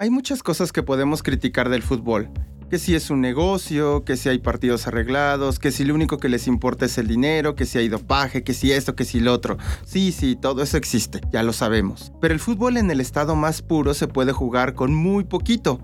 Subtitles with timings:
[0.00, 2.30] Hay muchas cosas que podemos criticar del fútbol.
[2.70, 6.28] Que si es un negocio, que si hay partidos arreglados, que si lo único que
[6.28, 9.32] les importa es el dinero, que si hay dopaje, que si esto, que si lo
[9.32, 9.58] otro.
[9.84, 12.12] Sí, sí, todo eso existe, ya lo sabemos.
[12.20, 15.80] Pero el fútbol en el estado más puro se puede jugar con muy poquito.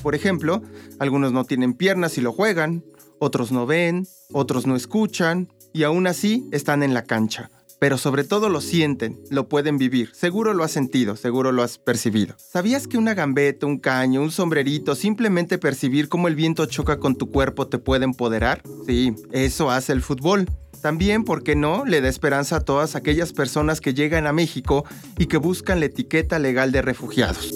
[0.00, 0.62] Por ejemplo,
[1.00, 2.84] algunos no tienen piernas y lo juegan,
[3.18, 8.24] otros no ven, otros no escuchan, y aún así están en la cancha pero sobre
[8.24, 10.10] todo lo sienten, lo pueden vivir.
[10.14, 12.34] Seguro lo has sentido, seguro lo has percibido.
[12.38, 17.16] ¿Sabías que una gambeta, un caño, un sombrerito, simplemente percibir cómo el viento choca con
[17.16, 18.62] tu cuerpo te puede empoderar?
[18.86, 20.46] Sí, eso hace el fútbol.
[20.82, 24.84] También, ¿por qué no?, le da esperanza a todas aquellas personas que llegan a México
[25.18, 27.52] y que buscan la etiqueta legal de refugiados.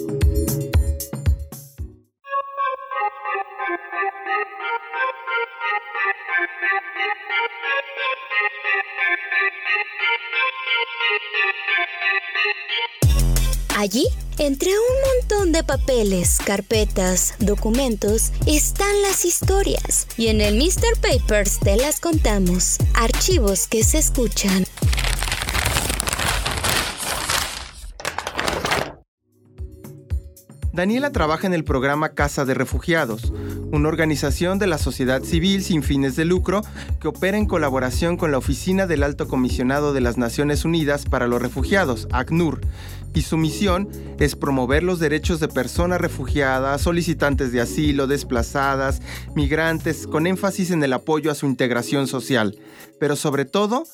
[13.81, 14.07] Allí,
[14.37, 20.07] entre un montón de papeles, carpetas, documentos, están las historias.
[20.19, 21.01] Y en el Mr.
[21.01, 22.77] Papers te las contamos.
[22.93, 24.67] Archivos que se escuchan.
[30.73, 33.33] Daniela trabaja en el programa Casa de Refugiados,
[33.73, 36.63] una organización de la sociedad civil sin fines de lucro
[37.01, 41.27] que opera en colaboración con la Oficina del Alto Comisionado de las Naciones Unidas para
[41.27, 42.61] los Refugiados, ACNUR,
[43.15, 43.89] y su misión
[44.21, 49.03] es promover los derechos de personas refugiadas, solicitantes de asilo, desplazadas,
[49.35, 52.57] migrantes, con énfasis en el apoyo a su integración social,
[53.01, 53.85] pero sobre todo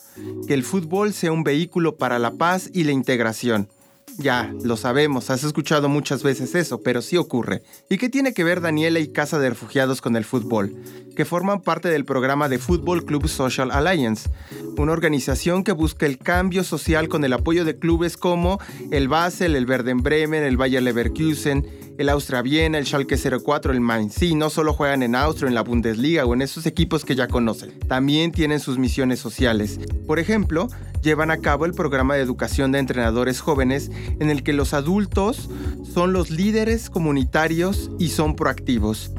[0.47, 3.71] que el fútbol sea un vehículo para la paz y la integración.
[4.19, 7.63] Ya, lo sabemos, has escuchado muchas veces eso, pero sí ocurre.
[7.91, 10.75] ¿Y qué tiene que ver Daniela y Casa de Refugiados con el fútbol?
[11.15, 14.31] Que forman parte del programa de Fútbol Club Social Alliance,
[14.77, 18.59] una organización que busca el cambio social con el apoyo de clubes como
[18.91, 21.67] el Basel, el Verden Bremen, el Bayer Leverkusen,
[21.99, 24.15] el Austria Viena, el Schalke 04, el Mainz.
[24.15, 27.29] Sí, no solo juegan en Austria, en la Bundesliga o en esos equipos que ya
[27.29, 27.79] conocen.
[27.89, 29.79] También tienen sus misiones sociales.
[30.07, 30.69] Por ejemplo,
[31.07, 33.91] llevan a cabo el programa de educación de entrenadores jóvenes
[34.21, 35.49] en el que los adultos
[35.95, 39.11] son los líderes comunitarios y son proactivos.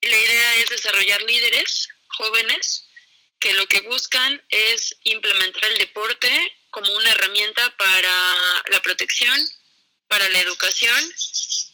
[0.00, 2.88] La idea es desarrollar líderes jóvenes
[3.38, 6.30] que lo que buscan es implementar el deporte
[6.70, 8.14] como una herramienta para
[8.72, 9.38] la protección,
[10.08, 11.04] para la educación,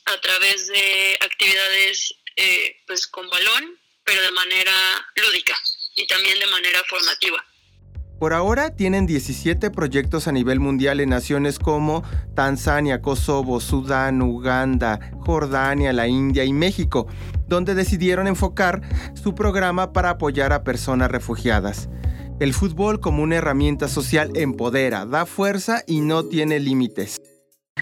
[0.07, 4.75] a través de actividades eh, pues con balón, pero de manera
[5.15, 5.57] lúdica
[5.95, 7.47] y también de manera formativa.
[8.23, 12.05] Por ahora tienen 17 proyectos a nivel mundial en naciones como
[12.37, 17.09] Tanzania, Kosovo, Sudán, Uganda, Jordania, la India y México,
[17.49, 18.81] donde decidieron enfocar
[19.21, 21.89] su programa para apoyar a personas refugiadas.
[22.39, 27.21] El fútbol como una herramienta social empodera, da fuerza y no tiene límites.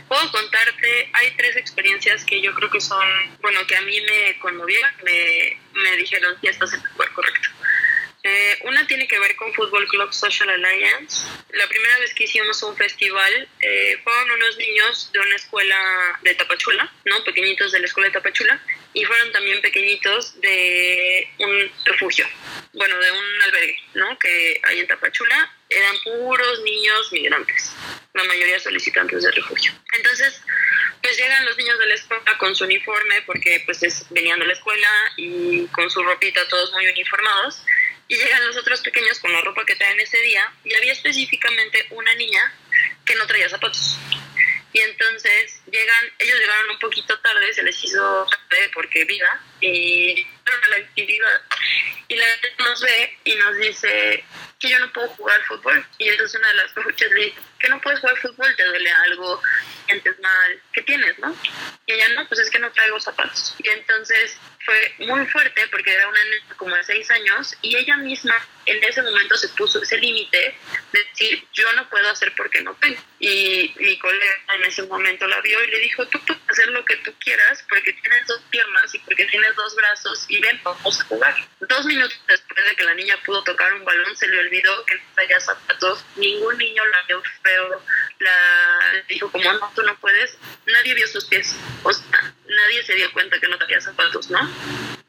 [0.09, 3.07] Puedo contarte, hay tres experiencias que yo creo que son,
[3.43, 7.60] bueno, que a mí me conmovieron, me, me dijeron, ya estás en el lugar correcto.
[8.23, 11.27] Eh, una tiene que ver con Football Club Social Alliance.
[11.53, 16.35] La primera vez que hicimos un festival eh, fueron unos niños de una escuela de
[16.35, 17.25] Tapachula, ¿no?
[17.25, 18.61] Pequeñitos de la escuela de Tapachula,
[18.93, 22.27] y fueron también pequeñitos de un refugio,
[22.75, 24.19] bueno, de un albergue, ¿no?
[24.19, 25.57] Que hay en Tapachula.
[25.71, 27.73] Eran puros niños migrantes,
[28.13, 29.73] la mayoría solicitantes de refugio.
[29.93, 30.43] Entonces,
[31.01, 33.81] pues llegan los niños de la escuela con su uniforme, porque pues
[34.11, 37.63] venían de la escuela y con su ropita todos muy uniformados
[38.11, 41.87] y llegan los otros pequeños con la ropa que traen ese día y había específicamente
[41.91, 42.53] una niña
[43.07, 43.97] que no traía zapatos.
[44.73, 50.27] Y entonces llegan, ellos llegaron un poquito tarde, se les hizo tarde porque viva y
[50.71, 51.41] la actividad.
[52.11, 54.25] Y la gente nos ve y nos dice
[54.59, 55.87] que yo no puedo jugar fútbol.
[55.97, 58.65] Y eso es una de las coaches le dice, que no puedes jugar fútbol, te
[58.65, 59.41] duele algo,
[59.87, 61.37] sientes mal, ¿qué tienes, no?
[61.87, 63.55] Y ella no, pues es que no traigo zapatos.
[63.59, 67.97] Y entonces fue muy fuerte porque era una niña como de seis años y ella
[67.97, 68.35] misma
[68.67, 70.55] en ese momento se puso ese límite
[70.93, 75.27] de decir yo no puedo hacer porque no tengo y mi colega en ese momento
[75.27, 78.43] la vio y le dijo tú puedes hacer lo que tú quieras porque tienes dos
[78.51, 82.77] piernas y porque tienes dos brazos y ven vamos a jugar dos minutos después de
[82.77, 86.05] que la niña pudo tocar un balón se le olvidó que no traía zapatos.
[86.17, 87.83] Ningún niño la vio feo.
[88.19, 90.37] La dijo como no tú no puedes
[90.67, 91.55] nadie vio sus pies.
[91.83, 94.41] O sea nadie se dio cuenta que no traía zapatos no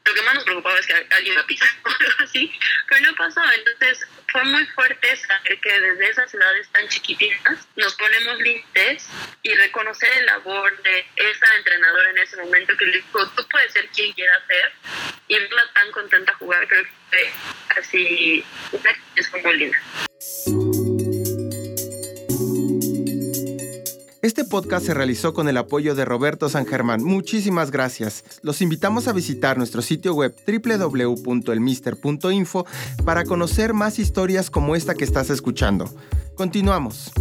[0.04, 2.52] lo que más nos preocupaba es que alguien la pisa o algo así,
[2.88, 3.40] pero no pasó.
[3.52, 9.08] Entonces fue muy fuerte saber que desde esas edades tan chiquititas nos ponemos límites
[9.42, 13.72] y reconocer el labor de esa entrenadora en ese momento que le dijo, tú puedes
[13.72, 14.72] ser quien quieras ser
[15.28, 17.32] y verla tan contenta jugar, creo que
[19.16, 19.76] es como linda.
[24.52, 27.02] podcast se realizó con el apoyo de Roberto San Germán.
[27.02, 28.22] Muchísimas gracias.
[28.42, 32.66] Los invitamos a visitar nuestro sitio web www.elmister.info
[33.02, 35.88] para conocer más historias como esta que estás escuchando.
[36.34, 37.12] Continuamos.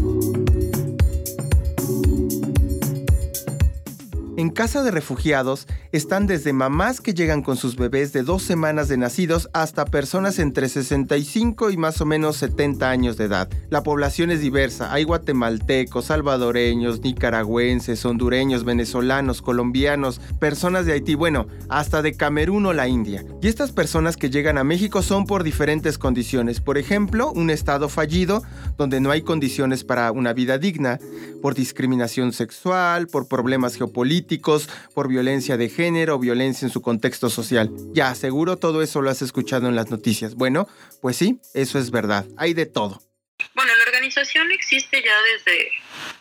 [4.41, 8.87] En casa de refugiados están desde mamás que llegan con sus bebés de dos semanas
[8.87, 13.49] de nacidos hasta personas entre 65 y más o menos 70 años de edad.
[13.69, 21.45] La población es diversa, hay guatemaltecos, salvadoreños, nicaragüenses, hondureños, venezolanos, colombianos, personas de Haití, bueno,
[21.69, 23.23] hasta de Camerún o la India.
[23.43, 26.61] Y estas personas que llegan a México son por diferentes condiciones.
[26.61, 28.41] Por ejemplo, un estado fallido
[28.75, 30.97] donde no hay condiciones para una vida digna,
[31.43, 34.30] por discriminación sexual, por problemas geopolíticos,
[34.93, 37.69] por violencia de género violencia en su contexto social.
[37.93, 40.35] Ya, seguro todo eso lo has escuchado en las noticias.
[40.35, 40.67] Bueno,
[41.01, 42.25] pues sí, eso es verdad.
[42.37, 43.01] Hay de todo.
[43.55, 45.71] Bueno, la organización existe ya desde,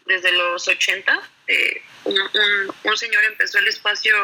[0.06, 1.20] desde los 80.
[1.50, 4.14] Eh, un, señor empezó el espacio,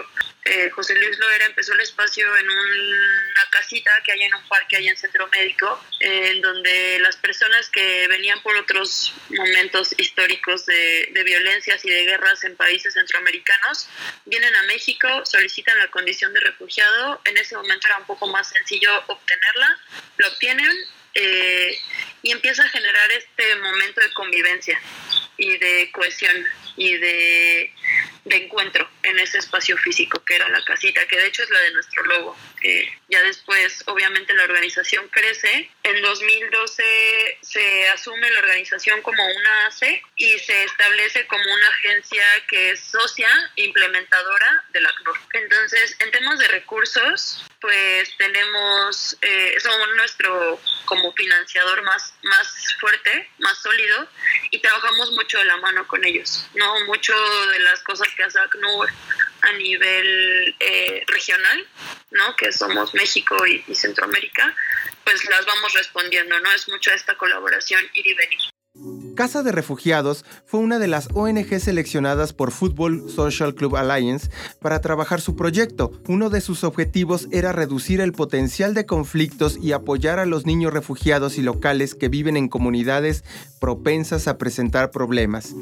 [0.45, 4.77] eh, José Luis Loera empezó el espacio en una casita que hay en un parque
[4.77, 11.11] allá en Centro Médico, en donde las personas que venían por otros momentos históricos de,
[11.13, 13.89] de violencias y de guerras en países centroamericanos
[14.25, 17.21] vienen a México, solicitan la condición de refugiado.
[17.25, 19.79] En ese momento era un poco más sencillo obtenerla,
[20.19, 20.73] lo obtienen
[21.15, 21.79] eh,
[22.23, 24.81] y empieza a generar este momento de convivencia
[25.37, 26.47] y de cohesión
[26.77, 27.73] y de,
[28.25, 31.73] encuentro en ese espacio físico que era la casita, que de hecho es la de
[31.73, 32.37] nuestro logo.
[33.09, 35.71] ya después, obviamente, la organización crece.
[35.85, 42.25] En 2012 se asume la organización como una AC y se establece como una agencia
[42.49, 45.19] que es socia implementadora de la CNUR.
[45.33, 49.57] Entonces, en temas de recursos, pues tenemos, eh,
[49.97, 54.09] nuestro como financiador más, más fuerte, más sólido
[54.51, 56.47] y trabajamos mucho de la mano con ellos.
[56.55, 57.15] No mucho
[57.53, 58.89] de las cosas que hace ACNUR
[59.43, 61.67] a nivel eh, regional,
[62.11, 62.37] ¿no?
[62.37, 64.55] que somos México y, y Centroamérica,
[65.05, 66.51] pues las vamos respondiendo, ¿no?
[66.53, 68.41] Es mucho esta colaboración ir y venir.
[69.17, 74.29] Casa de Refugiados fue una de las ONG seleccionadas por Football Social Club Alliance
[74.61, 75.91] para trabajar su proyecto.
[76.07, 80.75] Uno de sus objetivos era reducir el potencial de conflictos y apoyar a los niños
[80.75, 83.25] refugiados y locales que viven en comunidades
[83.59, 85.55] propensas a presentar problemas.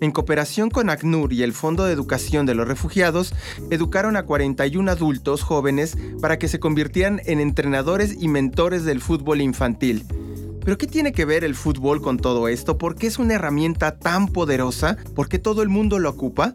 [0.00, 3.34] En cooperación con ACNUR y el Fondo de Educación de los Refugiados,
[3.70, 9.42] educaron a 41 adultos jóvenes para que se convirtieran en entrenadores y mentores del fútbol
[9.42, 10.06] infantil.
[10.64, 12.78] Pero ¿qué tiene que ver el fútbol con todo esto?
[12.78, 14.96] ¿Por qué es una herramienta tan poderosa?
[15.16, 16.54] ¿Por qué todo el mundo lo ocupa?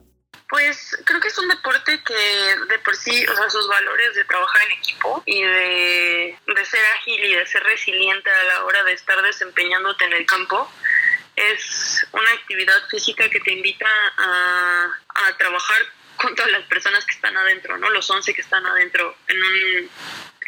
[0.50, 4.24] Pues creo que es un deporte que de por sí, o sea, sus valores de
[4.24, 6.38] trabajar en equipo y de,
[6.70, 10.72] ser ágil y de ser resiliente a la hora de estar desempeñándote en el campo,
[11.36, 13.88] es una actividad física que te invita
[14.18, 15.78] a, a trabajar
[16.16, 17.90] con todas las personas que están adentro, ¿no?
[17.90, 19.90] Los 11 que están adentro en un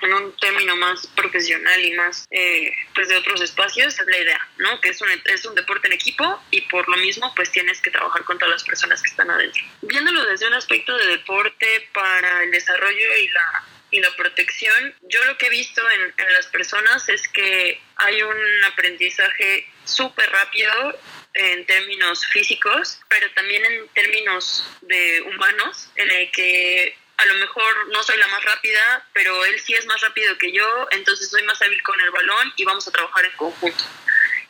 [0.02, 4.48] en un término más profesional y más eh, pues de otros espacios es la idea,
[4.58, 4.80] ¿no?
[4.82, 7.92] Que es un, es un deporte en equipo y por lo mismo pues tienes que
[7.92, 9.64] trabajar con todas las personas que están adentro.
[9.82, 15.24] Viéndolo desde un aspecto de deporte para el desarrollo y la, y la protección, yo
[15.26, 21.00] lo que he visto en, en las personas es que hay un aprendizaje súper rápido
[21.34, 27.90] en términos físicos, pero también en términos de humanos, en el que a lo mejor
[27.90, 31.44] no soy la más rápida, pero él sí es más rápido que yo, entonces soy
[31.44, 33.84] más hábil con el balón y vamos a trabajar en conjunto.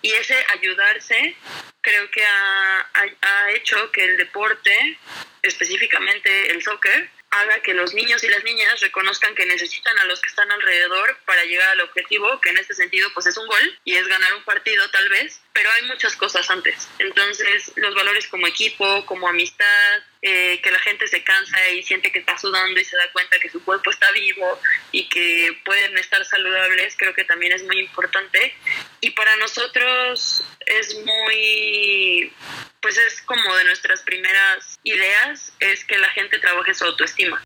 [0.03, 1.36] Y ese ayudarse
[1.82, 5.00] creo que ha, ha, hecho que el deporte,
[5.41, 10.19] específicamente el soccer, haga que los niños y las niñas reconozcan que necesitan a los
[10.21, 13.79] que están alrededor para llegar al objetivo, que en este sentido pues es un gol
[13.83, 16.89] y es ganar un partido tal vez, pero hay muchas cosas antes.
[16.98, 22.12] Entonces los valores como equipo, como amistad, eh, que la gente se cansa y siente
[22.12, 24.59] que está sudando y se da cuenta que su cuerpo está vivo
[24.91, 28.53] y que pueden estar saludables, creo que también es muy importante.
[29.01, 32.33] Y para nosotros es muy
[32.81, 37.41] pues es como de nuestras primeras ideas, es que la gente trabaje su autoestima.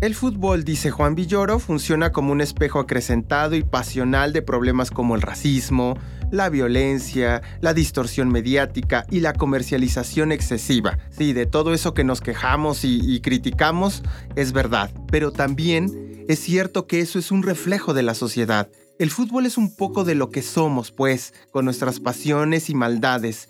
[0.00, 5.14] El fútbol, dice Juan Villoro, funciona como un espejo acrecentado y pasional de problemas como
[5.14, 5.98] el racismo,
[6.30, 10.98] la violencia, la distorsión mediática y la comercialización excesiva.
[11.10, 14.02] Sí, de todo eso que nos quejamos y, y criticamos
[14.36, 18.68] es verdad, pero también es cierto que eso es un reflejo de la sociedad
[19.00, 23.48] el fútbol es un poco de lo que somos, pues, con nuestras pasiones y maldades.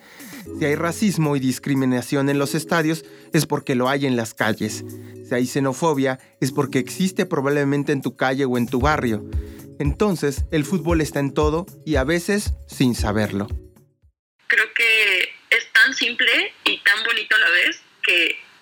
[0.58, 4.84] Si hay racismo y discriminación en los estadios, es porque lo hay en las calles.
[5.28, 9.24] Si hay xenofobia, es porque existe probablemente en tu calle o en tu barrio.
[9.78, 13.48] Entonces, el fútbol está en todo y a veces sin saberlo.
[14.46, 17.34] Creo que es tan simple y tan bonito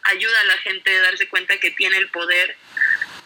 [0.04, 2.56] ayuda a la gente a darse cuenta que tiene el poder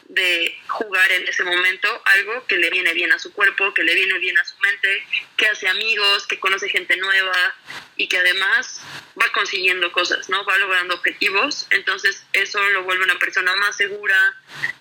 [0.09, 3.95] de jugar en ese momento algo que le viene bien a su cuerpo, que le
[3.95, 5.05] viene bien a su mente,
[5.37, 7.55] que hace amigos, que conoce gente nueva
[7.97, 8.81] y que además
[9.21, 10.45] va consiguiendo cosas, ¿no?
[10.45, 11.67] Va logrando objetivos.
[11.71, 14.15] Entonces eso lo vuelve una persona más segura,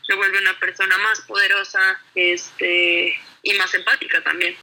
[0.08, 4.56] lo vuelve una persona más poderosa este, y más empática también.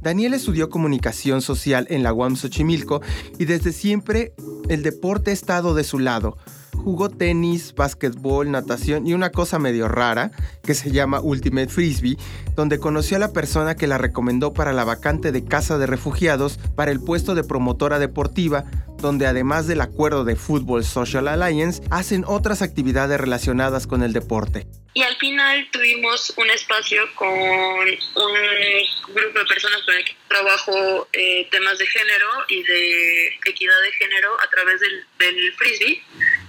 [0.00, 3.02] Daniel estudió comunicación social en la UAM Xochimilco
[3.38, 4.32] y desde siempre
[4.68, 6.38] el deporte ha estado de su lado
[6.82, 10.30] jugó tenis, básquetbol, natación y una cosa medio rara
[10.62, 12.18] que se llama Ultimate Frisbee,
[12.56, 16.58] donde conoció a la persona que la recomendó para la vacante de casa de refugiados
[16.74, 18.64] para el puesto de promotora deportiva,
[18.98, 24.66] donde además del acuerdo de Football Social Alliance, hacen otras actividades relacionadas con el deporte.
[24.94, 27.94] Y al final tuvimos un espacio con un
[29.08, 33.92] grupo de personas con el que trabajo eh, temas de género y de equidad de
[33.92, 36.02] género a través del, del frisbee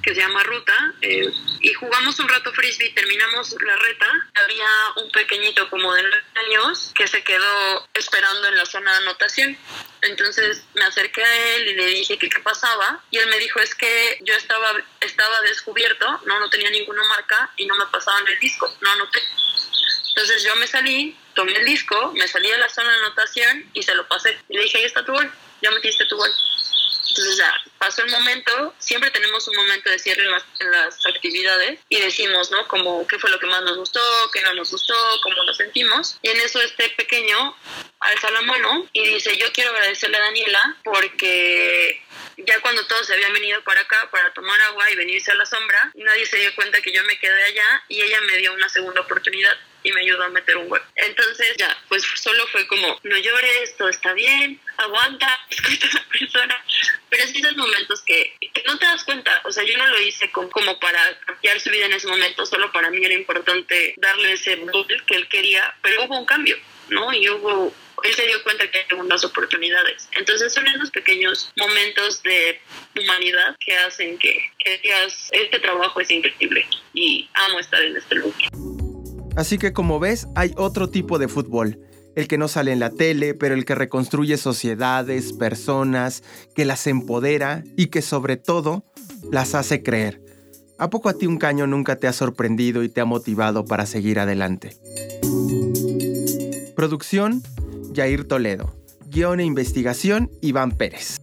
[0.03, 1.31] que se llama Ruta, eh,
[1.61, 4.05] y jugamos un rato frisbee, terminamos la reta,
[4.43, 4.67] había
[5.03, 9.57] un pequeñito como de 9 años que se quedó esperando en la zona de anotación.
[10.03, 13.59] Entonces me acerqué a él y le dije que qué pasaba, y él me dijo
[13.59, 18.27] es que yo estaba, estaba descubierto, no, no tenía ninguna marca y no me pasaban
[18.27, 19.19] el disco, no anoté.
[20.09, 23.81] Entonces yo me salí, tomé el disco, me salí de la zona de anotación y
[23.81, 24.37] se lo pasé.
[24.49, 25.31] Y le dije, ahí está tu gol,
[25.61, 26.31] ya metiste tu gol.
[27.13, 30.43] Entonces ya pasó el momento, siempre tenemos un momento de cierre en las,
[31.05, 32.67] actividades y decimos, ¿no?
[32.67, 34.01] Como qué fue lo que más nos gustó,
[34.33, 36.17] qué no nos gustó, cómo nos sentimos.
[36.23, 37.55] Y en eso este pequeño
[37.99, 42.03] alza la mano y dice, yo quiero agradecerle a Daniela porque
[42.37, 45.45] ya cuando todos se habían venido para acá para tomar agua y venirse a la
[45.45, 48.69] sombra, nadie se dio cuenta que yo me quedé allá y ella me dio una
[48.69, 50.81] segunda oportunidad y me ayudó a meter un gol.
[50.95, 51.32] Entonces
[52.15, 56.65] solo fue como, no llores, todo está bien, aguanta, escucha a la persona.
[57.09, 60.31] Pero es esos momentos que, no te das cuenta, o sea, yo no lo hice
[60.31, 64.33] como, como para cambiar su vida en ese momento, solo para mí era importante darle
[64.33, 66.57] ese gol que él quería, pero hubo un cambio,
[66.89, 67.13] ¿no?
[67.13, 70.09] Y hubo él se dio cuenta que hay segundas oportunidades.
[70.17, 72.59] Entonces son esos pequeños momentos de
[72.99, 78.15] humanidad que hacen que, que digas, este trabajo es increíble y amo estar en este
[78.15, 78.49] lugar.
[79.35, 81.79] Así que como ves, hay otro tipo de fútbol.
[82.15, 86.23] El que no sale en la tele, pero el que reconstruye sociedades, personas,
[86.55, 88.85] que las empodera y que sobre todo
[89.31, 90.21] las hace creer.
[90.77, 93.85] ¿A poco a ti un caño nunca te ha sorprendido y te ha motivado para
[93.85, 94.77] seguir adelante?
[96.75, 97.41] Producción,
[97.95, 98.75] Jair Toledo.
[99.07, 101.19] Guión e investigación, Iván Pérez.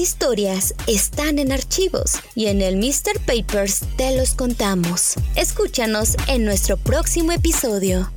[0.00, 3.20] Historias están en archivos y en el Mr.
[3.26, 5.14] Papers te los contamos.
[5.36, 8.10] Escúchanos en nuestro próximo episodio.